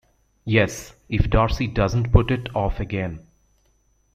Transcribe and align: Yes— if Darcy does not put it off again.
Yes— 0.45 0.95
if 1.17 1.29
Darcy 1.29 1.67
does 1.67 1.93
not 1.93 2.11
put 2.11 2.31
it 2.31 2.49
off 2.55 2.79
again. 2.79 3.19